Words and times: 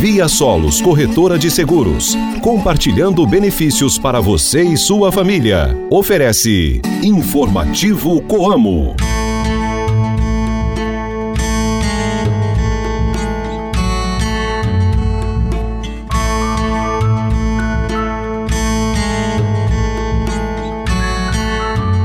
Via 0.00 0.28
Solos 0.28 0.80
Corretora 0.80 1.38
de 1.38 1.50
Seguros, 1.50 2.16
compartilhando 2.40 3.26
benefícios 3.26 3.98
para 3.98 4.18
você 4.18 4.62
e 4.62 4.74
sua 4.74 5.12
família. 5.12 5.76
Oferece 5.90 6.80
Informativo 7.02 8.22
Coamo. 8.22 8.96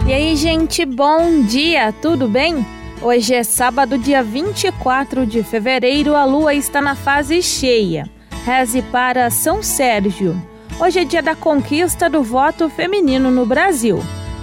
E 0.06 0.12
aí, 0.12 0.36
gente, 0.36 0.86
bom 0.86 1.44
dia, 1.44 1.94
tudo 1.94 2.28
bem? 2.28 2.66
Hoje 3.06 3.36
é 3.36 3.44
sábado, 3.44 4.00
dia 4.00 4.24
24 4.24 5.28
de 5.28 5.44
fevereiro, 5.44 6.16
a 6.16 6.26
lua 6.26 6.56
está 6.56 6.82
na 6.82 6.96
fase 6.96 7.40
cheia. 7.40 8.10
Reze 8.44 8.82
para 8.82 9.30
São 9.30 9.62
Sérgio. 9.62 10.36
Hoje 10.80 11.02
é 11.02 11.06
dia 11.06 11.22
da 11.22 11.36
conquista 11.36 12.10
do 12.10 12.24
voto 12.24 12.68
feminino 12.68 13.30
no 13.30 13.46
Brasil. 13.46 14.00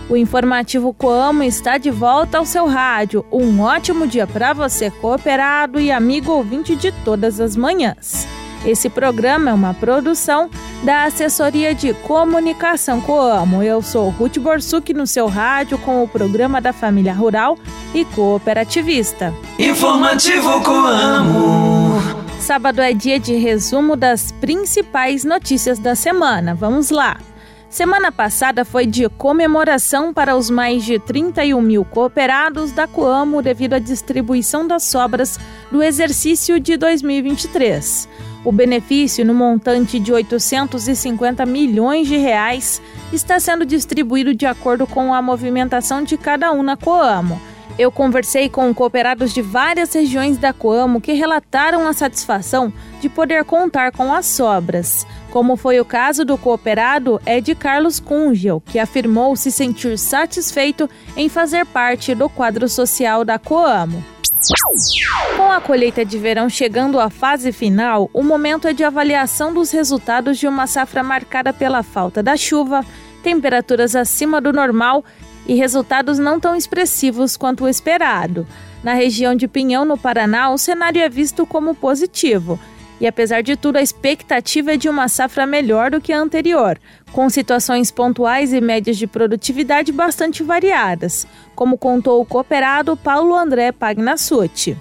O 0.08 0.16
informativo 0.16 0.94
Coamo 0.94 1.42
está 1.42 1.76
de 1.76 1.90
volta 1.90 2.38
ao 2.38 2.46
seu 2.46 2.68
rádio. 2.68 3.26
Um 3.32 3.60
ótimo 3.62 4.06
dia 4.06 4.28
para 4.28 4.52
você, 4.52 4.92
cooperado 4.92 5.80
e 5.80 5.90
amigo 5.90 6.30
ouvinte 6.30 6.76
de 6.76 6.92
todas 7.04 7.40
as 7.40 7.56
manhãs. 7.56 8.28
Esse 8.64 8.88
programa 8.88 9.50
é 9.50 9.54
uma 9.54 9.74
produção 9.74 10.48
da 10.84 11.04
Assessoria 11.04 11.74
de 11.74 11.92
Comunicação 11.94 13.00
Coamo. 13.00 13.60
Eu 13.60 13.82
sou 13.82 14.08
Ruth 14.10 14.38
Borsuk 14.38 14.94
no 14.94 15.04
seu 15.04 15.26
rádio 15.26 15.76
com 15.78 16.02
o 16.02 16.08
programa 16.08 16.60
da 16.60 16.72
Família 16.72 17.12
Rural 17.12 17.58
e 17.92 18.04
Cooperativista. 18.04 19.34
Informativo 19.58 20.60
Coamo. 20.62 22.00
Sábado 22.38 22.80
é 22.80 22.92
dia 22.92 23.18
de 23.18 23.34
resumo 23.34 23.96
das 23.96 24.30
principais 24.30 25.24
notícias 25.24 25.80
da 25.80 25.96
semana. 25.96 26.54
Vamos 26.54 26.90
lá. 26.90 27.18
Semana 27.68 28.12
passada 28.12 28.64
foi 28.64 28.86
de 28.86 29.08
comemoração 29.08 30.12
para 30.12 30.36
os 30.36 30.50
mais 30.50 30.84
de 30.84 30.98
31 30.98 31.60
mil 31.60 31.84
cooperados 31.84 32.70
da 32.70 32.86
Coamo 32.86 33.40
devido 33.42 33.72
à 33.72 33.78
distribuição 33.78 34.68
das 34.68 34.84
sobras 34.84 35.40
do 35.70 35.82
exercício 35.82 36.60
de 36.60 36.76
2023. 36.76 38.08
O 38.44 38.50
benefício, 38.50 39.24
no 39.24 39.32
montante 39.32 40.00
de 40.00 40.12
850 40.12 41.46
milhões 41.46 42.08
de 42.08 42.16
reais, 42.16 42.82
está 43.12 43.38
sendo 43.38 43.64
distribuído 43.64 44.34
de 44.34 44.46
acordo 44.46 44.84
com 44.84 45.14
a 45.14 45.22
movimentação 45.22 46.02
de 46.02 46.16
cada 46.16 46.50
um 46.50 46.60
na 46.60 46.76
Coamo. 46.76 47.40
Eu 47.78 47.90
conversei 47.90 48.48
com 48.48 48.74
cooperados 48.74 49.32
de 49.32 49.40
várias 49.40 49.94
regiões 49.94 50.36
da 50.38 50.52
Coamo 50.52 51.00
que 51.00 51.12
relataram 51.12 51.86
a 51.86 51.92
satisfação 51.92 52.72
de 53.00 53.08
poder 53.08 53.44
contar 53.44 53.92
com 53.92 54.12
as 54.12 54.26
sobras, 54.26 55.06
como 55.30 55.56
foi 55.56 55.80
o 55.80 55.84
caso 55.84 56.24
do 56.24 56.36
cooperado 56.36 57.20
Ed 57.24 57.54
Carlos 57.54 57.98
Cungel, 57.98 58.62
que 58.66 58.78
afirmou 58.78 59.36
se 59.36 59.50
sentir 59.50 59.96
satisfeito 59.96 60.90
em 61.16 61.28
fazer 61.28 61.64
parte 61.64 62.14
do 62.14 62.28
quadro 62.28 62.68
social 62.68 63.24
da 63.24 63.38
Coamo. 63.38 64.04
Com 65.36 65.50
a 65.50 65.60
colheita 65.60 66.04
de 66.04 66.18
verão 66.18 66.48
chegando 66.48 66.98
à 66.98 67.08
fase 67.08 67.52
final, 67.52 68.10
o 68.12 68.22
momento 68.22 68.66
é 68.66 68.72
de 68.72 68.82
avaliação 68.82 69.54
dos 69.54 69.70
resultados 69.70 70.38
de 70.38 70.48
uma 70.48 70.66
safra 70.66 71.02
marcada 71.02 71.52
pela 71.52 71.82
falta 71.82 72.22
da 72.22 72.36
chuva, 72.36 72.84
temperaturas 73.22 73.94
acima 73.94 74.40
do 74.40 74.52
normal 74.52 75.04
e 75.46 75.54
resultados 75.54 76.18
não 76.18 76.40
tão 76.40 76.56
expressivos 76.56 77.36
quanto 77.36 77.64
o 77.64 77.68
esperado. 77.68 78.46
Na 78.82 78.94
região 78.94 79.34
de 79.34 79.46
Pinhão, 79.46 79.84
no 79.84 79.96
Paraná, 79.96 80.50
o 80.50 80.58
cenário 80.58 81.00
é 81.00 81.08
visto 81.08 81.46
como 81.46 81.74
positivo. 81.74 82.58
E 83.02 83.06
apesar 83.08 83.42
de 83.42 83.56
tudo, 83.56 83.78
a 83.78 83.82
expectativa 83.82 84.74
é 84.74 84.76
de 84.76 84.88
uma 84.88 85.08
safra 85.08 85.44
melhor 85.44 85.90
do 85.90 86.00
que 86.00 86.12
a 86.12 86.20
anterior, 86.20 86.78
com 87.10 87.28
situações 87.28 87.90
pontuais 87.90 88.52
e 88.52 88.60
médias 88.60 88.96
de 88.96 89.08
produtividade 89.08 89.90
bastante 89.90 90.40
variadas, 90.44 91.26
como 91.52 91.76
contou 91.76 92.20
o 92.20 92.24
cooperado 92.24 92.96
Paulo 92.96 93.34
André 93.34 93.72
Pagnassuti. 93.72 94.78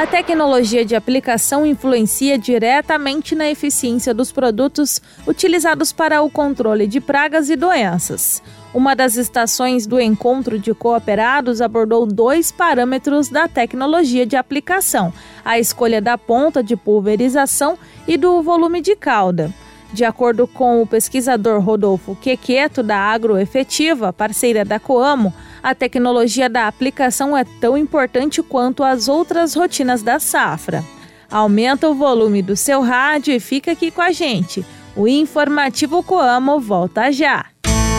A 0.00 0.06
tecnologia 0.06 0.82
de 0.82 0.96
aplicação 0.96 1.66
influencia 1.66 2.38
diretamente 2.38 3.34
na 3.34 3.50
eficiência 3.50 4.14
dos 4.14 4.32
produtos 4.32 4.98
utilizados 5.26 5.92
para 5.92 6.22
o 6.22 6.30
controle 6.30 6.86
de 6.86 7.02
pragas 7.02 7.50
e 7.50 7.56
doenças. 7.56 8.42
Uma 8.74 8.94
das 8.94 9.16
estações 9.16 9.86
do 9.86 9.98
encontro 9.98 10.58
de 10.58 10.74
cooperados 10.74 11.62
abordou 11.62 12.04
dois 12.04 12.52
parâmetros 12.52 13.28
da 13.28 13.48
tecnologia 13.48 14.26
de 14.26 14.36
aplicação: 14.36 15.12
a 15.44 15.58
escolha 15.58 16.02
da 16.02 16.18
ponta 16.18 16.62
de 16.62 16.76
pulverização 16.76 17.78
e 18.06 18.16
do 18.16 18.42
volume 18.42 18.80
de 18.80 18.94
cauda. 18.94 19.52
De 19.90 20.04
acordo 20.04 20.46
com 20.46 20.82
o 20.82 20.86
pesquisador 20.86 21.60
Rodolfo 21.60 22.14
Quequeto, 22.14 22.82
da 22.82 22.98
Agroefetiva, 22.98 24.12
parceira 24.12 24.62
da 24.62 24.78
Coamo, 24.78 25.32
a 25.62 25.74
tecnologia 25.74 26.48
da 26.48 26.68
aplicação 26.68 27.34
é 27.34 27.44
tão 27.58 27.76
importante 27.76 28.42
quanto 28.42 28.84
as 28.84 29.08
outras 29.08 29.54
rotinas 29.54 30.02
da 30.02 30.20
safra. 30.20 30.84
Aumenta 31.30 31.88
o 31.88 31.94
volume 31.94 32.42
do 32.42 32.54
seu 32.54 32.82
rádio 32.82 33.32
e 33.32 33.40
fica 33.40 33.72
aqui 33.72 33.90
com 33.90 34.02
a 34.02 34.12
gente. 34.12 34.64
O 34.94 35.08
Informativo 35.08 36.02
Coamo 36.02 36.60
volta 36.60 37.10
já. 37.10 37.46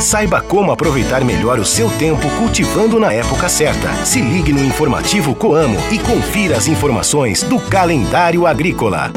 Saiba 0.00 0.40
como 0.40 0.72
aproveitar 0.72 1.22
melhor 1.22 1.58
o 1.58 1.64
seu 1.64 1.90
tempo 1.98 2.26
cultivando 2.38 2.98
na 2.98 3.12
época 3.12 3.50
certa. 3.50 3.92
Se 4.02 4.18
ligue 4.18 4.50
no 4.50 4.64
informativo 4.64 5.34
Coamo 5.34 5.76
e 5.92 5.98
confira 5.98 6.56
as 6.56 6.66
informações 6.66 7.42
do 7.42 7.60
calendário 7.60 8.46
agrícola. 8.46 9.12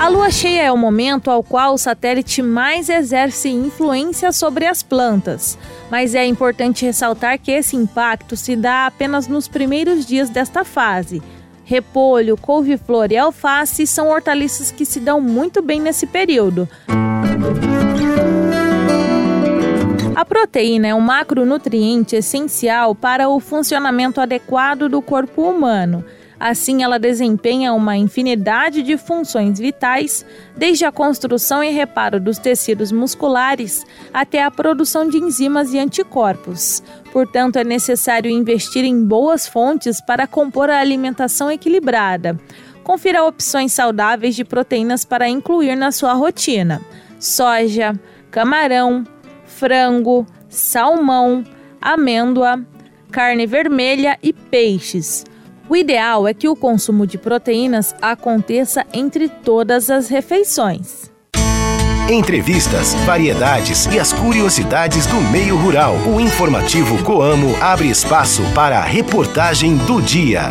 A 0.00 0.08
lua 0.08 0.30
cheia 0.30 0.62
é 0.62 0.72
o 0.72 0.76
momento 0.76 1.30
ao 1.30 1.42
qual 1.42 1.74
o 1.74 1.78
satélite 1.78 2.40
mais 2.40 2.88
exerce 2.88 3.50
influência 3.50 4.32
sobre 4.32 4.66
as 4.66 4.82
plantas, 4.82 5.58
mas 5.90 6.14
é 6.14 6.24
importante 6.24 6.86
ressaltar 6.86 7.38
que 7.38 7.50
esse 7.50 7.76
impacto 7.76 8.36
se 8.36 8.56
dá 8.56 8.86
apenas 8.86 9.28
nos 9.28 9.46
primeiros 9.46 10.06
dias 10.06 10.30
desta 10.30 10.64
fase. 10.64 11.22
Repolho, 11.64 12.36
couve-flor 12.36 13.12
e 13.12 13.16
alface 13.16 13.86
são 13.86 14.08
hortaliças 14.08 14.70
que 14.70 14.84
se 14.84 15.00
dão 15.00 15.20
muito 15.20 15.62
bem 15.62 15.80
nesse 15.80 16.06
período. 16.06 16.68
A 20.14 20.24
proteína 20.24 20.88
é 20.88 20.94
um 20.94 21.00
macronutriente 21.00 22.14
essencial 22.14 22.94
para 22.94 23.28
o 23.28 23.40
funcionamento 23.40 24.20
adequado 24.20 24.88
do 24.88 25.00
corpo 25.00 25.42
humano. 25.42 26.04
Assim, 26.38 26.82
ela 26.82 26.98
desempenha 26.98 27.72
uma 27.72 27.96
infinidade 27.96 28.82
de 28.82 28.98
funções 28.98 29.60
vitais, 29.60 30.26
desde 30.56 30.84
a 30.84 30.90
construção 30.90 31.62
e 31.62 31.70
reparo 31.70 32.18
dos 32.18 32.36
tecidos 32.36 32.90
musculares 32.90 33.86
até 34.12 34.42
a 34.42 34.50
produção 34.50 35.08
de 35.08 35.18
enzimas 35.18 35.72
e 35.72 35.78
anticorpos. 35.78 36.82
Portanto, 37.12 37.56
é 37.56 37.64
necessário 37.64 38.30
investir 38.30 38.84
em 38.84 39.04
boas 39.04 39.46
fontes 39.46 40.00
para 40.00 40.26
compor 40.26 40.70
a 40.70 40.80
alimentação 40.80 41.50
equilibrada. 41.50 42.40
Confira 42.82 43.22
opções 43.22 43.72
saudáveis 43.72 44.34
de 44.34 44.44
proteínas 44.44 45.04
para 45.04 45.28
incluir 45.28 45.76
na 45.76 45.92
sua 45.92 46.14
rotina: 46.14 46.80
soja, 47.20 47.92
camarão, 48.30 49.04
frango, 49.44 50.26
salmão, 50.48 51.44
amêndoa, 51.78 52.64
carne 53.10 53.46
vermelha 53.46 54.18
e 54.22 54.32
peixes. 54.32 55.26
O 55.68 55.76
ideal 55.76 56.26
é 56.26 56.32
que 56.32 56.48
o 56.48 56.56
consumo 56.56 57.06
de 57.06 57.18
proteínas 57.18 57.94
aconteça 58.00 58.86
entre 58.92 59.28
todas 59.28 59.90
as 59.90 60.08
refeições. 60.08 61.11
Entrevistas, 62.08 62.94
variedades 63.06 63.86
e 63.86 63.98
as 63.98 64.12
curiosidades 64.12 65.06
do 65.06 65.20
meio 65.30 65.56
rural. 65.56 65.94
O 66.06 66.20
informativo 66.20 67.02
Coamo 67.04 67.56
abre 67.60 67.88
espaço 67.88 68.42
para 68.54 68.78
a 68.78 68.82
reportagem 68.82 69.76
do 69.76 70.00
dia. 70.02 70.50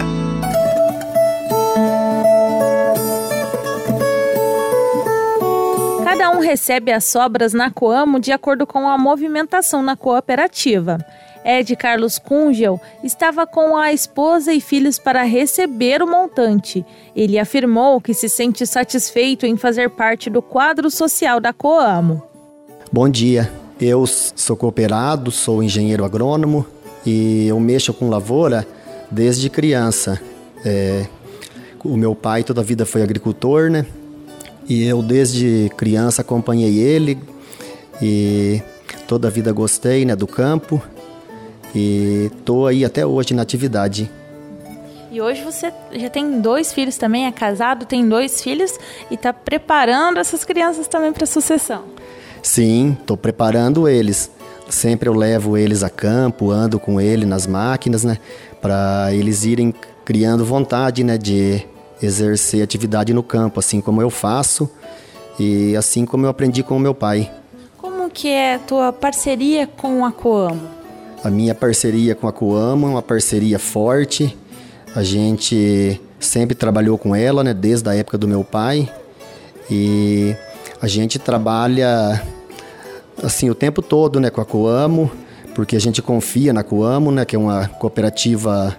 recebe 6.52 6.92
as 6.92 7.06
sobras 7.06 7.54
na 7.54 7.72
Coamo 7.72 8.20
de 8.20 8.34
acordo 8.34 8.68
com 8.68 8.90
a 8.90 8.98
movimentação 8.98 9.82
na 9.82 9.96
cooperativa. 9.96 10.98
Ed 11.44 11.76
Carlos 11.76 12.20
Cungel 12.20 12.80
estava 13.04 13.48
com 13.48 13.76
a 13.76 13.92
esposa 13.92 14.54
e 14.54 14.62
filhos 14.62 15.00
para 15.00 15.24
receber 15.24 16.02
o 16.02 16.08
montante. 16.08 16.86
Ele 17.16 17.40
afirmou 17.40 18.00
que 18.00 18.14
se 18.14 18.30
sente 18.30 18.66
satisfeito 18.66 19.46
em 19.46 19.58
fazer 19.58 19.90
parte 19.90 20.30
do 20.30 20.42
quadro 20.42 20.90
social 20.90 21.40
da 21.40 21.52
Coamo. 21.52 22.22
Bom 22.92 23.10
dia, 23.10 23.52
eu 23.80 24.06
sou 24.06 24.56
cooperado, 24.56 25.32
sou 25.32 25.64
engenheiro 25.64 26.06
agrônomo 26.06 26.66
e 27.06 27.48
eu 27.48 27.60
mexo 27.60 27.94
com 27.94 28.10
lavoura 28.10 28.68
desde 29.10 29.50
criança. 29.50 30.22
É, 30.64 31.06
o 31.84 31.98
meu 31.98 32.14
pai 32.14 32.44
toda 32.44 32.62
a 32.62 32.64
vida 32.64 32.86
foi 32.86 33.02
agricultor, 33.02 33.70
né? 33.70 33.86
E 34.70 34.84
eu 34.84 35.02
desde 35.02 35.72
criança 35.76 36.22
acompanhei 36.22 36.78
ele 36.78 37.18
e 38.02 38.62
toda 39.08 39.28
a 39.28 39.32
vida 39.32 39.52
gostei, 39.52 40.06
né, 40.06 40.16
do 40.16 40.28
campo. 40.28 40.82
E 41.74 42.32
tô 42.46 42.66
aí 42.66 42.84
até 42.84 43.06
hoje 43.06 43.34
na 43.34 43.42
atividade. 43.42 44.10
E 45.12 45.20
hoje 45.20 45.44
você 45.44 45.74
já 45.92 46.10
tem 46.10 46.40
dois 46.40 46.72
filhos 46.72 46.98
também, 46.98 47.26
é 47.26 47.32
casado, 47.32 47.86
tem 47.86 48.08
dois 48.08 48.42
filhos 48.42 48.80
e 49.10 49.16
está 49.16 49.34
preparando 49.34 50.20
essas 50.20 50.46
crianças 50.46 50.88
também 50.88 51.12
para 51.12 51.26
a 51.26 51.28
sucessão. 51.28 51.84
Sim, 52.42 52.98
estou 53.00 53.18
preparando 53.18 53.90
eles. 53.90 54.32
Sempre 54.70 55.10
eu 55.10 55.14
levo 55.14 55.58
eles 55.58 55.84
a 55.84 55.90
campo, 55.90 56.50
ando 56.50 56.80
com 56.80 57.00
ele 57.02 57.26
nas 57.26 57.46
máquinas, 57.46 58.06
né, 58.06 58.18
para 58.62 59.10
eles 59.12 59.44
irem 59.44 59.74
criando 60.06 60.46
vontade, 60.46 61.04
né, 61.04 61.18
de 61.18 61.62
exercer 62.02 62.64
atividade 62.64 63.14
no 63.14 63.22
campo, 63.22 63.60
assim 63.60 63.82
como 63.82 64.02
eu 64.02 64.10
faço 64.10 64.70
e 65.38 65.76
assim 65.76 66.06
como 66.06 66.26
eu 66.26 66.30
aprendi 66.30 66.64
com 66.64 66.78
o 66.78 66.80
meu 66.80 66.96
pai. 66.96 67.30
Como 67.78 68.10
que 68.10 68.30
é 68.30 68.56
a 68.56 68.60
tua 68.60 68.94
parceria 68.94 69.68
com 69.68 70.06
a 70.06 70.12
Coamo? 70.12 70.81
A 71.24 71.30
minha 71.30 71.54
parceria 71.54 72.16
com 72.16 72.28
a 72.28 72.34
Coama 72.34 72.88
é 72.88 72.92
uma 72.92 73.02
parceria 73.02 73.60
forte. 73.60 74.36
A 74.96 75.04
gente 75.04 76.02
sempre 76.20 76.56
trabalhou 76.56 76.98
com 76.98 77.16
ela, 77.16 77.44
né, 77.44 77.54
desde 77.54 77.88
a 77.88 77.96
época 77.96 78.18
do 78.18 78.28
meu 78.28 78.44
pai. 78.44 78.92
E 79.70 80.36
a 80.82 80.88
gente 80.88 81.20
trabalha 81.20 82.20
assim 83.22 83.52
o 83.52 83.56
tempo 83.56 83.84
todo, 83.84 84.20
né, 84.20 84.32
com 84.32 84.42
a 84.42 84.46
Coamo, 84.46 85.12
porque 85.54 85.76
a 85.76 85.80
gente 85.80 86.02
confia 86.02 86.52
na 86.52 86.64
Coamo, 86.64 87.12
né, 87.12 87.24
que 87.24 87.36
é 87.36 87.40
uma 87.40 87.68
cooperativa 87.68 88.76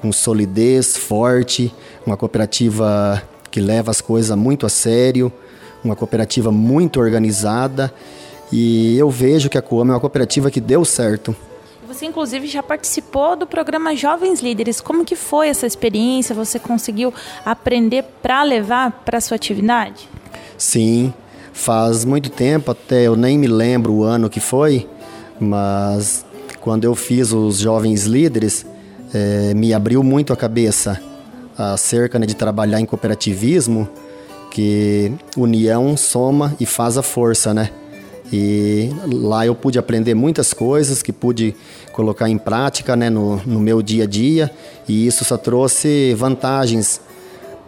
com 0.00 0.10
solidez 0.10 0.96
forte, 0.96 1.70
uma 2.06 2.16
cooperativa 2.16 3.22
que 3.50 3.60
leva 3.60 3.90
as 3.90 4.00
coisas 4.00 4.34
muito 4.38 4.64
a 4.64 4.70
sério, 4.70 5.30
uma 5.84 5.94
cooperativa 5.94 6.50
muito 6.50 6.98
organizada. 6.98 7.92
E 8.50 8.96
eu 8.96 9.10
vejo 9.10 9.50
que 9.50 9.58
a 9.58 9.62
Coamo 9.62 9.92
é 9.92 9.94
uma 9.94 10.00
cooperativa 10.00 10.50
que 10.50 10.62
deu 10.62 10.82
certo. 10.82 11.36
Você 11.86 12.06
inclusive 12.06 12.46
já 12.46 12.62
participou 12.62 13.36
do 13.36 13.46
programa 13.46 13.94
Jovens 13.94 14.40
Líderes. 14.40 14.80
Como 14.80 15.04
que 15.04 15.14
foi 15.14 15.48
essa 15.48 15.66
experiência? 15.66 16.34
Você 16.34 16.58
conseguiu 16.58 17.12
aprender 17.44 18.04
para 18.22 18.42
levar 18.42 18.90
para 19.04 19.20
sua 19.20 19.34
atividade? 19.34 20.08
Sim, 20.56 21.12
faz 21.52 22.04
muito 22.04 22.30
tempo, 22.30 22.70
até 22.70 23.02
eu 23.02 23.14
nem 23.16 23.38
me 23.38 23.46
lembro 23.46 23.92
o 23.92 24.02
ano 24.02 24.30
que 24.30 24.40
foi, 24.40 24.88
mas 25.38 26.24
quando 26.60 26.84
eu 26.84 26.94
fiz 26.94 27.32
os 27.32 27.58
Jovens 27.58 28.04
Líderes, 28.04 28.64
é, 29.12 29.52
me 29.52 29.74
abriu 29.74 30.02
muito 30.02 30.32
a 30.32 30.36
cabeça 30.36 31.00
acerca 31.56 32.18
né, 32.18 32.26
de 32.26 32.34
trabalhar 32.34 32.80
em 32.80 32.86
cooperativismo, 32.86 33.88
que 34.50 35.12
união 35.36 35.96
soma 35.96 36.56
e 36.58 36.64
faz 36.64 36.96
a 36.96 37.02
força, 37.02 37.52
né? 37.52 37.70
E 38.32 38.90
lá 39.12 39.46
eu 39.46 39.54
pude 39.54 39.78
aprender 39.78 40.14
muitas 40.14 40.52
coisas 40.52 41.02
que 41.02 41.12
pude 41.12 41.54
colocar 41.92 42.28
em 42.28 42.38
prática 42.38 42.96
né, 42.96 43.10
no, 43.10 43.36
no 43.44 43.60
meu 43.60 43.82
dia 43.82 44.04
a 44.04 44.06
dia 44.06 44.50
e 44.88 45.06
isso 45.06 45.24
só 45.24 45.36
trouxe 45.36 46.14
vantagens 46.14 47.00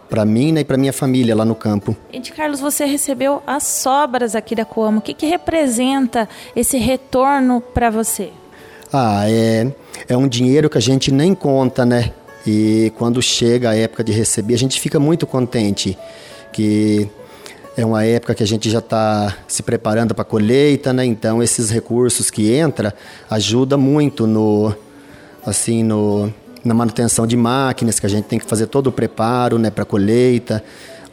para 0.09 0.25
mim 0.25 0.51
né, 0.51 0.61
e 0.61 0.65
para 0.65 0.77
minha 0.77 0.93
família 0.93 1.35
lá 1.35 1.45
no 1.45 1.55
campo. 1.55 1.95
Ed 2.11 2.31
Carlos, 2.31 2.59
você 2.59 2.85
recebeu 2.85 3.41
as 3.45 3.63
sobras 3.63 4.35
aqui 4.35 4.55
da 4.55 4.65
Coamo. 4.65 4.99
O 4.99 5.01
que, 5.01 5.13
que 5.13 5.25
representa 5.25 6.27
esse 6.55 6.77
retorno 6.77 7.61
para 7.61 7.89
você? 7.89 8.31
Ah, 8.91 9.29
é, 9.29 9.71
é 10.07 10.17
um 10.17 10.27
dinheiro 10.27 10.69
que 10.69 10.77
a 10.77 10.81
gente 10.81 11.11
nem 11.11 11.35
conta, 11.35 11.85
né? 11.85 12.11
E 12.45 12.93
quando 12.97 13.21
chega 13.21 13.71
a 13.71 13.75
época 13.75 14.03
de 14.03 14.13
receber, 14.13 14.53
a 14.53 14.57
gente 14.57 14.79
fica 14.79 14.99
muito 14.99 15.27
contente 15.27 15.97
que 16.53 17.09
é 17.77 17.85
uma 17.85 18.03
época 18.03 18.33
que 18.33 18.41
a 18.41 18.47
gente 18.47 18.71
já 18.71 18.79
está 18.79 19.37
se 19.47 19.61
preparando 19.61 20.15
para 20.15 20.23
a 20.23 20.25
colheita, 20.25 20.91
né? 20.91 21.05
Então 21.05 21.43
esses 21.43 21.69
recursos 21.69 22.31
que 22.31 22.51
entra 22.51 22.91
ajuda 23.29 23.77
muito 23.77 24.25
no 24.25 24.73
assim 25.45 25.83
no 25.83 26.33
na 26.65 26.73
manutenção 26.73 27.27
de 27.27 27.37
máquinas 27.37 27.99
que 27.99 28.05
a 28.07 28.09
gente 28.09 28.25
tem 28.25 28.39
que 28.39 28.45
fazer 28.45 28.65
todo 28.65 28.87
o 28.87 28.91
preparo, 28.91 29.59
né, 29.59 29.69
para 29.69 29.83
a 29.83 29.85
colheita, 29.85 30.61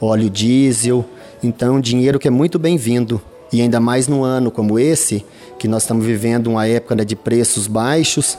óleo 0.01 0.29
diesel. 0.29 1.05
Então, 1.45 1.81
dinheiro 1.81 2.19
que 2.19 2.27
é 2.27 2.31
muito 2.31 2.59
bem-vindo. 2.59 3.23
E 3.53 3.61
ainda 3.61 3.79
mais 3.79 4.09
num 4.09 4.25
ano 4.25 4.51
como 4.51 4.81
esse, 4.81 5.25
que 5.57 5.69
nós 5.69 5.83
estamos 5.85 6.05
vivendo 6.05 6.49
uma 6.49 6.67
época 6.67 6.97
né, 6.97 7.05
de 7.05 7.15
preços 7.15 7.69
baixos 7.69 8.37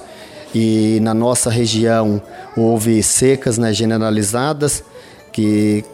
e 0.54 1.00
na 1.02 1.14
nossa 1.14 1.50
região 1.50 2.22
houve 2.58 3.02
secas 3.02 3.58
né, 3.58 3.72
generalizadas 3.72 4.84
que 5.32 5.86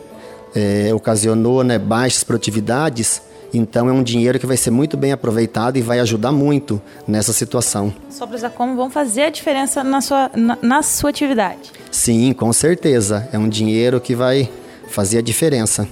é, 0.56 0.94
ocasionou 0.94 1.64
né, 1.64 1.78
baixas 1.78 2.24
produtividades, 2.24 3.22
então 3.54 3.90
é 3.90 3.92
um 3.92 4.04
dinheiro 4.04 4.40
que 4.40 4.46
vai 4.46 4.56
ser 4.56 4.72
muito 4.72 4.96
bem 4.96 5.12
aproveitado 5.12 5.78
e 5.78 5.82
vai 5.82 6.00
ajudar 6.00 6.32
muito 6.32 6.82
nessa 7.08 7.34
situação. 7.34 7.94
Sobras 8.10 8.42
da 8.42 8.50
Como 8.50 8.76
vão 8.76 8.90
fazer 8.90 9.24
a 9.24 9.30
diferença 9.30 9.84
na 9.84 10.00
sua, 10.00 10.32
na, 10.36 10.58
na 10.62 10.82
sua 10.82 11.10
atividade? 11.10 11.72
Sim, 11.92 12.32
com 12.34 12.52
certeza. 12.54 13.28
É 13.34 13.38
um 13.38 13.50
dinheiro 13.50 14.00
que 14.00 14.16
vai 14.16 14.50
fazer 14.88 15.18
a 15.18 15.22
diferença. 15.22 15.88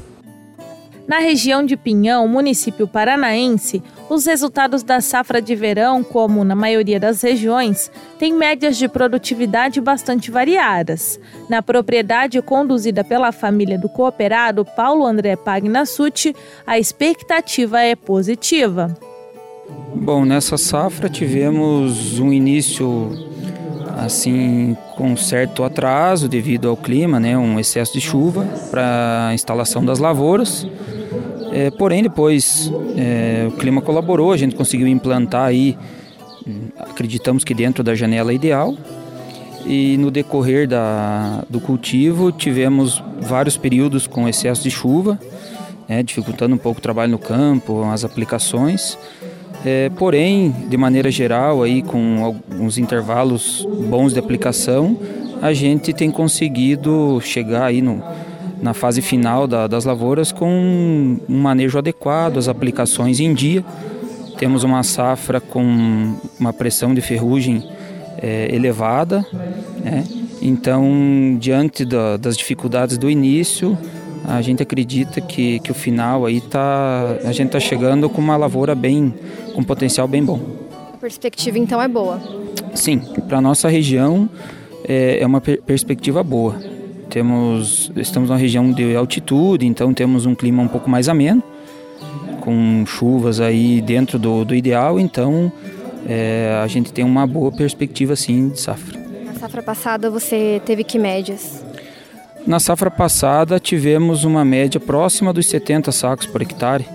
Na 1.07 1.19
região 1.19 1.65
de 1.65 1.75
Pinhão, 1.75 2.27
município 2.27 2.87
paranaense, 2.87 3.81
os 4.09 4.25
resultados 4.25 4.81
da 4.81 4.99
safra 4.99 5.41
de 5.41 5.55
verão, 5.55 6.03
como 6.03 6.43
na 6.43 6.55
maioria 6.55 6.99
das 6.99 7.21
regiões, 7.21 7.91
têm 8.17 8.33
médias 8.33 8.77
de 8.77 8.87
produtividade 8.87 9.79
bastante 9.79 10.31
variadas. 10.31 11.19
Na 11.47 11.61
propriedade 11.61 12.41
conduzida 12.41 13.03
pela 13.03 13.31
família 13.31 13.77
do 13.77 13.87
cooperado 13.87 14.65
Paulo 14.65 15.05
André 15.05 15.35
Pagnassuti, 15.35 16.35
a 16.65 16.79
expectativa 16.79 17.81
é 17.81 17.95
positiva. 17.95 18.97
Bom, 19.93 20.25
nessa 20.25 20.57
safra 20.57 21.07
tivemos 21.07 22.19
um 22.19 22.33
início 22.33 23.11
assim 23.97 24.75
com 24.95 25.15
certo 25.15 25.63
atraso 25.63 26.27
devido 26.27 26.69
ao 26.69 26.77
clima, 26.77 27.19
né, 27.19 27.37
um 27.37 27.59
excesso 27.59 27.93
de 27.93 28.01
chuva 28.01 28.47
para 28.71 29.27
a 29.27 29.33
instalação 29.33 29.83
das 29.83 29.99
lavouras. 29.99 30.65
É, 31.51 31.71
porém, 31.71 32.03
depois 32.03 32.71
é, 32.95 33.47
o 33.47 33.51
clima 33.51 33.81
colaborou, 33.81 34.31
a 34.31 34.37
gente 34.37 34.55
conseguiu 34.55 34.87
implantar 34.87 35.45
aí, 35.45 35.77
acreditamos 36.77 37.43
que 37.43 37.53
dentro 37.53 37.83
da 37.83 37.95
janela 37.95 38.33
ideal. 38.33 38.75
E 39.65 39.97
no 39.97 40.09
decorrer 40.09 40.67
da, 40.67 41.43
do 41.49 41.59
cultivo 41.59 42.31
tivemos 42.31 43.03
vários 43.21 43.57
períodos 43.57 44.07
com 44.07 44.27
excesso 44.27 44.63
de 44.63 44.71
chuva, 44.71 45.19
né, 45.87 46.01
dificultando 46.01 46.55
um 46.55 46.57
pouco 46.57 46.79
o 46.79 46.81
trabalho 46.81 47.11
no 47.11 47.19
campo, 47.19 47.83
as 47.83 48.05
aplicações. 48.05 48.97
É, 49.65 49.89
porém, 49.89 50.55
de 50.69 50.77
maneira 50.77 51.11
geral, 51.11 51.61
aí 51.61 51.81
com 51.81 52.23
alguns 52.23 52.77
intervalos 52.77 53.67
bons 53.89 54.13
de 54.13 54.19
aplicação, 54.19 54.97
a 55.41 55.51
gente 55.51 55.91
tem 55.93 56.09
conseguido 56.09 57.19
chegar 57.21 57.65
aí 57.65 57.81
no, 57.81 58.01
na 58.61 58.73
fase 58.73 59.01
final 59.01 59.47
da, 59.47 59.67
das 59.67 59.85
lavouras 59.85 60.31
com 60.31 61.17
um 61.27 61.37
manejo 61.37 61.77
adequado, 61.77 62.37
as 62.37 62.47
aplicações 62.47 63.19
em 63.19 63.33
dia. 63.33 63.63
Temos 64.37 64.63
uma 64.63 64.83
safra 64.83 65.41
com 65.41 66.15
uma 66.39 66.53
pressão 66.53 66.93
de 66.93 67.01
ferrugem 67.01 67.63
é, 68.21 68.53
elevada, 68.53 69.25
né? 69.83 70.05
então 70.41 71.37
diante 71.39 71.85
da, 71.85 72.17
das 72.17 72.37
dificuldades 72.37 72.97
do 72.97 73.09
início, 73.09 73.77
a 74.25 74.41
gente 74.41 74.61
acredita 74.61 75.19
que, 75.21 75.59
que 75.59 75.71
o 75.71 75.73
final 75.73 76.25
aí 76.25 76.41
tá, 76.41 77.17
a 77.23 77.31
gente 77.31 77.47
está 77.47 77.59
chegando 77.59 78.09
com 78.09 78.21
uma 78.21 78.37
lavoura 78.37 78.75
bem, 78.75 79.13
com 79.53 79.63
potencial 79.63 80.07
bem 80.07 80.23
bom. 80.23 80.39
A 80.93 80.97
perspectiva 80.97 81.57
então 81.57 81.81
é 81.81 81.87
boa? 81.87 82.21
Sim, 82.75 82.99
para 83.27 83.41
nossa 83.41 83.67
região 83.69 84.29
é, 84.83 85.19
é 85.21 85.25
uma 85.25 85.41
per 85.41 85.61
perspectiva 85.61 86.23
boa. 86.23 86.55
Temos, 87.09 87.91
estamos 87.95 88.29
numa 88.29 88.39
região 88.39 88.71
de 88.71 88.95
altitude, 88.95 89.65
então 89.65 89.93
temos 89.93 90.25
um 90.25 90.35
clima 90.35 90.61
um 90.61 90.67
pouco 90.67 90.89
mais 90.89 91.09
ameno, 91.09 91.43
com 92.41 92.83
chuvas 92.85 93.39
aí 93.39 93.81
dentro 93.81 94.19
do, 94.19 94.45
do 94.45 94.53
ideal, 94.53 94.99
então 94.99 95.51
é, 96.07 96.59
a 96.63 96.67
gente 96.67 96.93
tem 96.93 97.03
uma 97.03 97.25
boa 97.25 97.51
perspectiva 97.51 98.15
sim 98.15 98.49
de 98.49 98.59
safra. 98.59 98.99
Na 99.25 99.33
safra 99.33 99.63
passada 99.63 100.09
você 100.09 100.61
teve 100.65 100.83
que 100.83 100.99
médias? 100.99 101.65
Na 102.45 102.59
safra 102.59 102.89
passada 102.89 103.59
tivemos 103.59 104.23
uma 104.23 104.45
média 104.45 104.79
próxima 104.79 105.33
dos 105.33 105.47
70 105.47 105.91
sacos 105.91 106.25
por 106.25 106.41
hectare. 106.41 106.85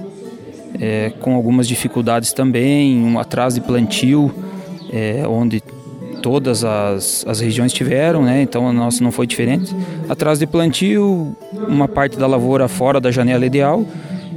é, 0.81 1.11
com 1.21 1.35
algumas 1.35 1.69
dificuldades 1.69 2.33
também, 2.33 2.99
um 3.03 3.19
atraso 3.19 3.61
de 3.61 3.67
plantio, 3.67 4.35
é, 4.93 5.27
onde 5.27 5.63
todas 6.25 6.65
as, 6.65 7.23
as 7.29 7.41
regiões 7.41 7.71
tiveram, 7.71 8.23
né? 8.23 8.41
então 8.41 8.67
a 8.67 8.73
nossa 8.73 9.05
não 9.05 9.13
foi 9.13 9.27
diferente. 9.27 9.77
Atraso 10.09 10.41
de 10.41 10.47
plantio, 10.47 11.37
uma 11.53 11.87
parte 11.87 12.17
da 12.17 12.27
lavoura 12.27 12.67
fora 12.67 12.99
da 12.99 13.11
janela 13.11 13.45
ideal, 13.45 13.85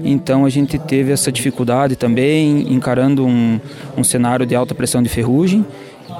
então 0.03 0.43
a 0.43 0.49
gente 0.49 0.77
teve 0.77 1.13
essa 1.13 1.31
dificuldade 1.31 1.95
também, 1.95 2.73
encarando 2.73 3.25
um, 3.25 3.57
um 3.95 4.03
cenário 4.03 4.45
de 4.45 4.53
alta 4.53 4.75
pressão 4.75 5.01
de 5.01 5.07
ferrugem. 5.07 5.65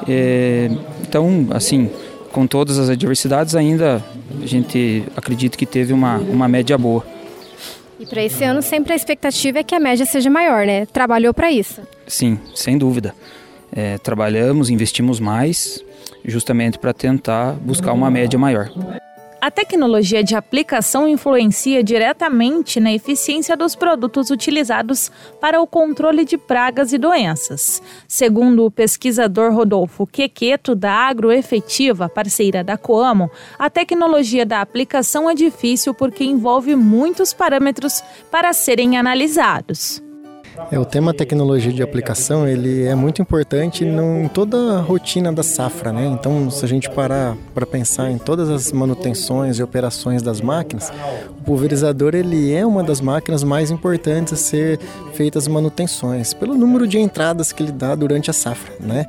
É, 0.08 0.72
então, 1.02 1.48
assim, 1.50 1.90
com 2.32 2.48
todas 2.48 2.80
as 2.80 2.90
adversidades, 2.90 3.54
ainda 3.54 4.02
a 4.42 4.46
gente 4.46 5.04
acredita 5.18 5.58
que 5.58 5.66
teve 5.66 5.92
uma, 5.92 6.16
uma 6.16 6.48
média 6.48 6.78
boa. 6.78 7.06
E 8.00 8.06
para 8.06 8.24
esse 8.24 8.42
ano, 8.46 8.62
sempre 8.62 8.94
a 8.94 8.96
expectativa 8.96 9.60
é 9.60 9.64
que 9.64 9.76
a 9.76 9.82
média 9.82 10.06
seja 10.06 10.30
maior, 10.30 10.66
né? 10.66 10.86
Trabalhou 10.86 11.34
para 11.34 11.52
isso? 11.52 11.82
Sim, 12.08 12.40
sem 12.56 12.78
dúvida. 12.78 13.14
É, 13.72 13.98
trabalhamos, 13.98 14.70
investimos 14.70 15.20
mais, 15.20 15.84
justamente 16.26 16.80
para 16.80 16.94
tentar 16.94 17.54
buscar 17.54 17.94
uma 17.94 18.10
média 18.10 18.38
maior. 18.40 18.72
A 19.40 19.52
tecnologia 19.52 20.24
de 20.24 20.36
aplicação 20.36 21.08
influencia 21.08 21.84
diretamente 21.84 22.80
na 22.80 22.92
eficiência 22.92 23.56
dos 23.56 23.76
produtos 23.76 24.32
utilizados 24.32 25.12
para 25.40 25.62
o 25.62 25.68
controle 25.68 26.26
de 26.26 26.40
pragas 26.40 26.92
e 26.92 26.98
doenças. 26.98 27.82
Segundo 28.08 28.66
o 28.66 28.72
pesquisador 28.72 29.54
Rodolfo 29.54 30.08
Quequeto, 30.08 30.74
da 30.74 30.92
Agroefetiva, 30.92 32.10
parceira 32.10 32.64
da 32.64 32.78
Coamo, 32.78 33.30
a 33.60 33.70
tecnologia 33.70 34.44
da 34.44 34.60
aplicação 34.60 35.30
é 35.30 35.36
difícil 35.36 35.94
porque 35.94 36.24
envolve 36.24 36.76
muitos 36.76 37.32
parâmetros 37.32 38.04
para 38.32 38.52
serem 38.54 38.98
analisados. 38.98 40.02
É, 40.72 40.80
o 40.80 40.86
tema 40.86 41.14
tecnologia 41.14 41.72
de 41.72 41.84
aplicação 41.84 42.48
ele 42.48 42.84
é 42.84 42.96
muito 42.96 43.22
importante 43.22 43.86
em 43.86 44.28
toda 44.28 44.78
a 44.78 44.82
rotina 44.82 45.32
da 45.32 45.44
safra, 45.44 45.94
né? 45.94 46.08
Então, 46.08 46.50
se 46.50 46.66
a 46.66 46.68
gente 46.68 46.90
parar 46.90 47.38
para 47.54 47.66
pensar 47.66 48.10
em 48.10 48.18
todas 48.18 48.50
as 48.50 48.72
manutenções 48.72 49.60
e 49.60 49.64
operações 49.64 50.22
das 50.22 50.42
máquinas, 50.42 50.92
o 51.40 51.44
pulverizador 51.44 52.16
ele 52.16 52.54
é 52.54 52.66
uma 52.66 52.84
das 52.84 53.00
máquinas 53.00 53.44
mais 53.44 53.72
importantes 53.72 54.34
a 54.34 54.36
ser 54.36 54.80
feitas 55.14 55.48
manutenções, 55.48 56.34
pelo 56.34 56.56
número 56.56 56.88
de 56.88 57.00
entradas 57.00 57.52
que 57.52 57.64
ele 57.64 57.72
dá 57.72 57.96
durante 57.96 58.30
a 58.30 58.34
safra, 58.34 58.74
né? 58.80 59.06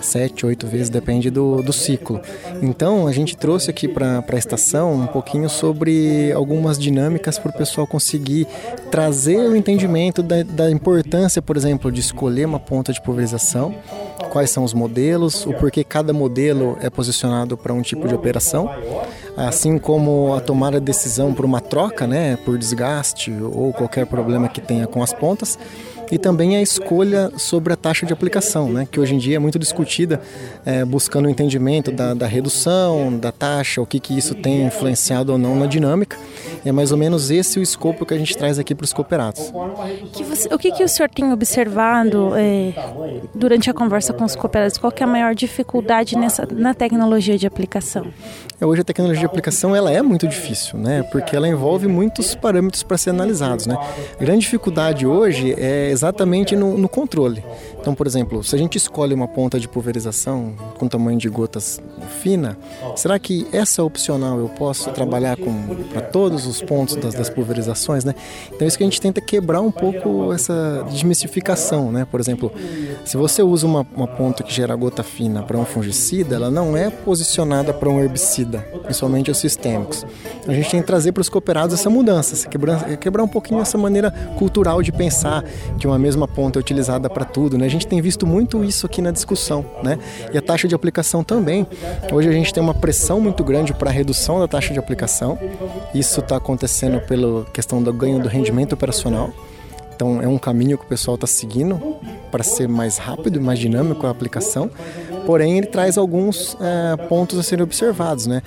Sete, 0.00 0.46
oito 0.46 0.66
vezes, 0.66 0.88
depende 0.88 1.28
do, 1.28 1.62
do 1.62 1.72
ciclo. 1.72 2.20
Então, 2.62 3.06
a 3.06 3.12
gente 3.12 3.36
trouxe 3.36 3.70
aqui 3.70 3.86
para 3.86 4.24
a 4.26 4.36
estação 4.36 4.94
um 4.94 5.06
pouquinho 5.06 5.48
sobre 5.48 6.32
algumas 6.32 6.78
dinâmicas 6.78 7.38
para 7.38 7.50
o 7.50 7.52
pessoal 7.52 7.86
conseguir 7.86 8.46
trazer 8.90 9.38
o 9.38 9.54
entendimento 9.54 10.22
da, 10.22 10.42
da 10.42 10.70
importância 10.70 10.89
importância, 10.98 11.40
por 11.40 11.56
exemplo, 11.56 11.90
de 11.90 12.00
escolher 12.00 12.46
uma 12.46 12.58
ponta 12.58 12.92
de 12.92 13.00
pulverização, 13.00 13.74
quais 14.30 14.50
são 14.50 14.64
os 14.64 14.74
modelos, 14.74 15.46
o 15.46 15.52
porquê 15.54 15.84
cada 15.84 16.12
modelo 16.12 16.76
é 16.80 16.90
posicionado 16.90 17.56
para 17.56 17.72
um 17.72 17.82
tipo 17.82 18.08
de 18.08 18.14
operação, 18.14 18.70
assim 19.36 19.78
como 19.78 20.34
a 20.34 20.40
tomada 20.40 20.78
de 20.78 20.86
decisão 20.86 21.32
por 21.32 21.44
uma 21.44 21.60
troca, 21.60 22.06
né, 22.06 22.36
por 22.44 22.58
desgaste 22.58 23.32
ou 23.32 23.72
qualquer 23.72 24.06
problema 24.06 24.48
que 24.48 24.60
tenha 24.60 24.86
com 24.86 25.02
as 25.02 25.12
pontas 25.12 25.58
e 26.10 26.18
também 26.18 26.56
a 26.56 26.62
escolha 26.62 27.30
sobre 27.36 27.72
a 27.72 27.76
taxa 27.76 28.04
de 28.04 28.12
aplicação, 28.12 28.70
né, 28.72 28.86
que 28.90 28.98
hoje 28.98 29.14
em 29.14 29.18
dia 29.18 29.36
é 29.36 29.38
muito 29.38 29.58
discutida, 29.58 30.20
é, 30.64 30.84
buscando 30.84 31.26
o 31.26 31.30
entendimento 31.30 31.90
da, 31.92 32.14
da, 32.14 32.26
redução, 32.26 33.16
da 33.16 33.32
taxa, 33.32 33.80
o 33.80 33.86
que, 33.86 34.00
que 34.00 34.16
isso 34.16 34.34
tem 34.34 34.64
influenciado 34.66 35.32
ou 35.32 35.38
não 35.38 35.56
na 35.56 35.66
dinâmica. 35.66 36.16
É 36.64 36.72
mais 36.72 36.92
ou 36.92 36.98
menos 36.98 37.30
esse 37.30 37.58
o 37.58 37.62
escopo 37.62 38.04
que 38.04 38.14
a 38.14 38.18
gente 38.18 38.36
traz 38.36 38.58
aqui 38.58 38.74
para 38.74 38.84
os 38.84 38.92
cooperados. 38.92 39.52
Que 40.12 40.22
você, 40.22 40.52
o 40.52 40.58
que, 40.58 40.72
que 40.72 40.84
o 40.84 40.88
senhor 40.88 41.08
tem 41.08 41.32
observado 41.32 42.32
é, 42.34 42.72
durante 43.34 43.70
a 43.70 43.74
conversa 43.74 44.12
com 44.12 44.24
os 44.24 44.36
cooperados? 44.36 44.76
Qual 44.76 44.92
é 44.94 45.04
a 45.04 45.06
maior 45.06 45.34
dificuldade 45.34 46.16
nessa, 46.16 46.46
na 46.50 46.74
tecnologia 46.74 47.38
de 47.38 47.46
aplicação? 47.46 48.06
É, 48.60 48.66
hoje 48.66 48.82
a 48.82 48.84
tecnologia 48.84 49.20
de 49.20 49.26
aplicação 49.26 49.74
ela 49.74 49.90
é 49.90 50.02
muito 50.02 50.28
difícil, 50.28 50.78
né? 50.78 51.02
Porque 51.04 51.34
ela 51.34 51.48
envolve 51.48 51.86
muitos 51.86 52.34
parâmetros 52.34 52.82
para 52.82 52.98
ser 52.98 53.10
analisados, 53.10 53.66
né? 53.66 53.76
A 54.18 54.22
grande 54.22 54.40
dificuldade 54.40 55.06
hoje 55.06 55.54
é 55.56 55.90
exatamente 56.00 56.56
no, 56.56 56.78
no, 56.78 56.88
controle. 56.88 57.44
Então, 57.78 57.94
por 57.94 58.06
exemplo, 58.06 58.42
se 58.42 58.54
a 58.54 58.58
gente 58.58 58.76
escolhe 58.76 59.12
uma 59.14 59.28
ponta 59.28 59.60
de 59.60 59.68
pulverização 59.68 60.54
com 60.78 60.88
tamanho 60.88 61.18
de 61.18 61.28
gotas 61.28 61.80
fina, 62.20 62.56
será 62.96 63.18
que 63.18 63.46
essa 63.52 63.84
opcional 63.84 64.38
eu 64.38 64.48
posso 64.48 64.90
trabalhar 64.90 65.36
para 65.92 66.00
todos 66.00 66.46
os 66.46 66.62
pontos 66.62 66.96
das, 66.96 67.14
das, 67.14 67.28
pulverizações, 67.30 68.04
né? 68.04 68.14
Então, 68.48 68.62
é 68.62 68.66
isso 68.66 68.78
que 68.78 68.82
a 68.82 68.86
gente 68.86 69.00
tenta 69.00 69.20
quebrar 69.20 69.60
um 69.60 69.70
pouco 69.70 70.32
essa 70.32 70.86
desmistificação, 70.90 71.92
né? 71.92 72.06
Por 72.10 72.18
exemplo, 72.18 72.50
se 73.04 73.16
você 73.16 73.42
usa 73.42 73.66
uma, 73.66 73.86
uma 73.94 74.06
ponta 74.06 74.42
que 74.42 74.52
gera 74.52 74.74
gota 74.74 75.02
fina 75.02 75.42
para 75.42 75.58
um 75.58 75.64
fungicida, 75.64 76.34
ela 76.34 76.50
não 76.50 76.76
é 76.76 76.90
posicionada 76.90 77.72
para 77.72 77.88
um 77.88 78.00
herbicida 78.00 78.66
principalmente 78.90 79.30
os 79.30 79.38
sistêmicos. 79.38 80.04
A 80.46 80.52
gente 80.52 80.70
tem 80.70 80.80
que 80.80 80.86
trazer 80.86 81.12
para 81.12 81.20
os 81.20 81.28
cooperados 81.28 81.78
essa 81.78 81.88
mudança, 81.88 82.48
quebrar, 82.48 82.96
quebrar 82.96 83.22
um 83.22 83.28
pouquinho 83.28 83.60
essa 83.60 83.78
maneira 83.78 84.10
cultural 84.36 84.82
de 84.82 84.90
pensar 84.90 85.44
que 85.78 85.86
uma 85.90 85.98
mesma 85.98 86.26
ponta 86.26 86.58
é 86.58 86.60
utilizada 86.60 87.08
para 87.10 87.24
tudo. 87.24 87.58
Né? 87.58 87.66
A 87.66 87.68
gente 87.68 87.86
tem 87.86 88.00
visto 88.00 88.26
muito 88.26 88.64
isso 88.64 88.86
aqui 88.86 89.02
na 89.02 89.10
discussão. 89.10 89.64
Né? 89.82 89.98
E 90.32 90.38
a 90.38 90.42
taxa 90.42 90.66
de 90.66 90.74
aplicação 90.74 91.22
também. 91.22 91.66
Hoje 92.12 92.28
a 92.28 92.32
gente 92.32 92.52
tem 92.52 92.62
uma 92.62 92.74
pressão 92.74 93.20
muito 93.20 93.44
grande 93.44 93.72
para 93.74 93.90
a 93.90 93.92
redução 93.92 94.38
da 94.38 94.48
taxa 94.48 94.72
de 94.72 94.78
aplicação. 94.78 95.38
Isso 95.94 96.20
está 96.20 96.36
acontecendo 96.36 97.00
pela 97.00 97.44
questão 97.46 97.82
do 97.82 97.92
ganho 97.92 98.20
do 98.20 98.28
rendimento 98.28 98.72
operacional. 98.72 99.30
Então 99.94 100.22
é 100.22 100.26
um 100.26 100.38
caminho 100.38 100.78
que 100.78 100.84
o 100.84 100.88
pessoal 100.88 101.16
está 101.16 101.26
seguindo 101.26 101.78
para 102.30 102.42
ser 102.42 102.66
mais 102.68 102.96
rápido 102.96 103.36
e 103.36 103.40
mais 103.40 103.58
dinâmico 103.58 104.06
a 104.06 104.10
aplicação. 104.10 104.70
Porém, 105.26 105.58
ele 105.58 105.66
traz 105.66 105.98
alguns 105.98 106.56
é, 106.58 106.96
pontos 107.06 107.38
a 107.38 107.42
serem 107.42 107.62
observados, 107.62 108.26
né? 108.26 108.42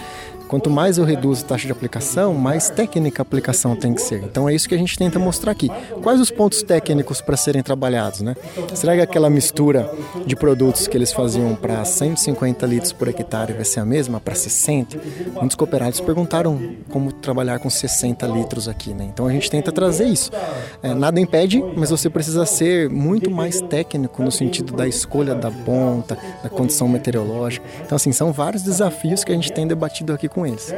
Quanto 0.53 0.69
mais 0.69 0.99
eu 0.99 1.03
reduzo 1.03 1.43
a 1.43 1.47
taxa 1.47 1.65
de 1.65 1.71
aplicação, 1.71 2.35
mais 2.35 2.69
técnica 2.69 3.23
a 3.23 3.23
aplicação 3.23 3.75
tem 3.75 3.91
que 3.91 3.99
ser. 4.03 4.21
Então 4.23 4.47
é 4.47 4.53
isso 4.53 4.69
que 4.69 4.75
a 4.75 4.77
gente 4.77 4.95
tenta 4.95 5.17
mostrar 5.17 5.51
aqui. 5.51 5.67
Quais 6.03 6.21
os 6.21 6.29
pontos 6.29 6.61
técnicos 6.61 7.21
para 7.21 7.35
serem 7.35 7.63
trabalhados, 7.63 8.21
né? 8.21 8.35
Será 8.75 8.93
que 8.93 9.01
aquela 9.01 9.31
mistura 9.31 9.91
de 10.27 10.35
produtos 10.35 10.87
que 10.87 10.95
eles 10.95 11.11
faziam 11.11 11.55
para 11.55 11.83
150 11.83 12.67
litros 12.67 12.93
por 12.93 13.07
hectare 13.07 13.53
vai 13.53 13.65
ser 13.65 13.79
a 13.79 13.85
mesma 13.85 14.19
para 14.19 14.35
60? 14.35 14.95
Muitos 15.33 15.55
cooperados 15.55 15.99
perguntaram 15.99 16.75
como 16.87 17.11
trabalhar 17.11 17.57
com 17.57 17.67
60 17.67 18.27
litros 18.27 18.67
aqui, 18.67 18.93
né? 18.93 19.09
Então 19.11 19.25
a 19.25 19.31
gente 19.31 19.49
tenta 19.49 19.71
trazer 19.71 20.05
isso. 20.05 20.29
É, 20.83 20.93
nada 20.93 21.19
impede, 21.19 21.63
mas 21.75 21.89
você 21.89 22.11
precisa 22.11 22.45
ser 22.45 22.91
muito 22.91 23.31
mais 23.31 23.59
técnico 23.59 24.21
no 24.21 24.31
sentido 24.31 24.73
da 24.73 24.87
escolha 24.87 25.33
da 25.33 25.49
ponta, 25.49 26.15
da 26.43 26.49
condição 26.49 26.87
meteorológica. 26.87 27.65
Então 27.83 27.95
assim, 27.95 28.11
são 28.11 28.31
vários 28.31 28.61
desafios 28.61 29.23
que 29.23 29.31
a 29.31 29.35
gente 29.35 29.51
tem 29.51 29.65
debatido 29.65 30.13
aqui 30.13 30.29
com 30.29 30.42
com 30.43 30.47
eles. 30.47 30.73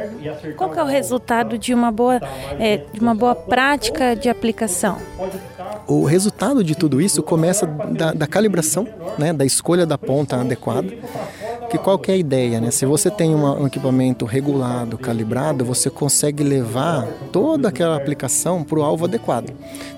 Qual 0.56 0.72
é 0.74 0.82
o 0.82 0.86
resultado 0.86 1.58
de 1.58 1.74
uma 1.74 1.90
boa, 1.90 2.20
é, 2.58 2.78
de 2.92 3.00
uma 3.00 3.14
boa 3.14 3.34
prática 3.34 4.14
de 4.14 4.28
aplicação? 4.28 4.98
O 5.86 6.04
resultado 6.04 6.62
de 6.62 6.76
tudo 6.76 7.00
isso 7.00 7.22
começa 7.22 7.66
da, 7.66 8.12
da 8.12 8.26
calibração, 8.26 8.86
né, 9.18 9.32
da 9.32 9.44
escolha 9.44 9.84
da 9.84 9.98
ponta 9.98 10.40
adequada. 10.40 10.88
Que 11.68 11.78
qual 11.78 11.98
que 11.98 12.10
é 12.10 12.14
a 12.14 12.16
ideia, 12.16 12.60
né? 12.60 12.70
Se 12.70 12.86
você 12.86 13.10
tem 13.10 13.34
uma, 13.34 13.52
um 13.58 13.66
equipamento 13.66 14.24
regulado, 14.24 14.96
calibrado, 14.96 15.64
você 15.64 15.90
consegue 15.90 16.44
levar 16.44 17.06
toda 17.32 17.68
aquela 17.68 17.96
aplicação 17.96 18.62
para 18.62 18.78
o 18.78 18.82
alvo 18.82 19.04
adequado. 19.04 19.50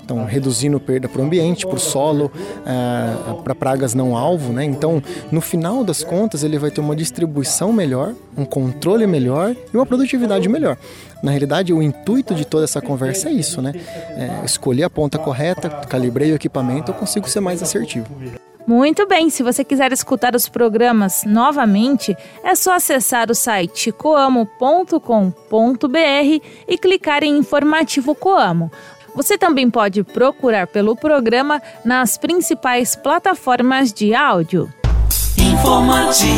Então, 0.03 0.25
reduzindo 0.25 0.79
perda 0.79 1.07
para 1.07 1.21
o 1.21 1.23
ambiente, 1.23 1.67
para 1.67 1.75
o 1.75 1.79
solo, 1.79 2.31
é, 2.65 3.41
para 3.43 3.53
pragas 3.53 3.93
não 3.93 4.17
alvo, 4.17 4.51
né? 4.51 4.65
Então, 4.65 5.01
no 5.31 5.39
final 5.39 5.83
das 5.83 6.03
contas, 6.03 6.43
ele 6.43 6.57
vai 6.57 6.71
ter 6.71 6.81
uma 6.81 6.95
distribuição 6.95 7.71
melhor, 7.71 8.15
um 8.35 8.45
controle 8.45 9.05
melhor 9.05 9.55
e 9.71 9.77
uma 9.77 9.85
produtividade 9.85 10.49
melhor. 10.49 10.75
Na 11.21 11.29
realidade, 11.29 11.71
o 11.71 11.83
intuito 11.83 12.33
de 12.33 12.45
toda 12.45 12.63
essa 12.63 12.81
conversa 12.81 13.29
é 13.29 13.33
isso, 13.33 13.61
né? 13.61 13.73
É, 14.17 14.43
escolher 14.43 14.83
a 14.83 14.89
ponta 14.89 15.19
correta, 15.19 15.69
calibrei 15.69 16.31
o 16.31 16.35
equipamento, 16.35 16.91
eu 16.91 16.95
consigo 16.95 17.29
ser 17.29 17.41
mais 17.41 17.61
assertivo. 17.61 18.07
Muito 18.69 19.07
bem, 19.07 19.31
se 19.31 19.41
você 19.41 19.63
quiser 19.63 19.91
escutar 19.91 20.35
os 20.35 20.47
programas 20.47 21.23
novamente, 21.25 22.15
é 22.43 22.53
só 22.53 22.75
acessar 22.75 23.31
o 23.31 23.33
site 23.33 23.91
coamo.com.br 23.91 24.99
e 26.67 26.77
clicar 26.77 27.23
em 27.23 27.35
Informativo 27.35 28.13
Coamo. 28.13 28.71
Você 29.15 29.39
também 29.39 29.71
pode 29.71 30.03
procurar 30.03 30.67
pelo 30.67 30.95
programa 30.95 31.59
nas 31.83 32.15
principais 32.15 32.95
plataformas 32.95 33.91
de 33.91 34.13
áudio. 34.13 34.71
Informativo 35.35 36.35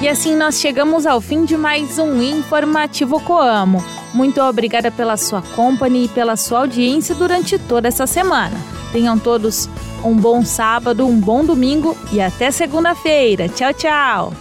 E 0.00 0.06
assim 0.06 0.36
nós 0.36 0.60
chegamos 0.60 1.06
ao 1.06 1.20
fim 1.20 1.44
de 1.44 1.56
mais 1.56 1.98
um 1.98 2.22
Informativo 2.22 3.20
Coamo. 3.20 3.97
Muito 4.14 4.40
obrigada 4.40 4.90
pela 4.90 5.16
sua 5.16 5.42
companhia 5.42 6.06
e 6.06 6.08
pela 6.08 6.36
sua 6.36 6.60
audiência 6.60 7.14
durante 7.14 7.58
toda 7.58 7.88
essa 7.88 8.06
semana. 8.06 8.56
Tenham 8.92 9.18
todos 9.18 9.68
um 10.04 10.14
bom 10.14 10.44
sábado, 10.44 11.06
um 11.06 11.18
bom 11.18 11.44
domingo 11.44 11.96
e 12.12 12.20
até 12.20 12.50
segunda-feira. 12.50 13.48
Tchau, 13.48 13.72
tchau! 13.74 14.32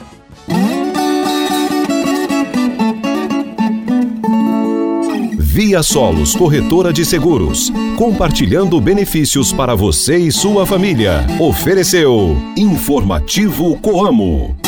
Via 5.58 5.82
Solos 5.82 6.36
Corretora 6.36 6.94
de 6.94 7.04
Seguros, 7.04 7.72
compartilhando 7.98 8.80
benefícios 8.80 9.52
para 9.52 9.74
você 9.74 10.16
e 10.16 10.32
sua 10.32 10.68
família. 10.68 11.26
Ofereceu 11.40 12.38
Informativo 12.56 13.76
Coamo. 13.80 14.67